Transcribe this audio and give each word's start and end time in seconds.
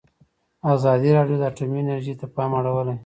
ازادي 0.73 1.09
راډیو 1.17 1.37
د 1.39 1.43
اټومي 1.49 1.79
انرژي 1.83 2.13
ته 2.19 2.25
پام 2.35 2.51
اړولی. 2.59 2.95